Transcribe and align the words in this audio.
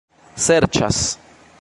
serĉas 0.45 1.03